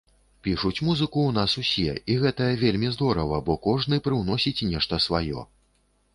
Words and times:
Пішуць 0.45 0.83
музыку 0.87 1.19
ў 1.25 1.31
нас 1.37 1.53
усе, 1.63 1.93
і 2.13 2.15
гэта 2.23 2.47
вельмі 2.65 2.91
здорава, 2.97 3.43
бо 3.51 3.59
кожны 3.69 4.01
прыўносіць 4.09 4.65
нешта 4.73 5.03
сваё. 5.09 5.47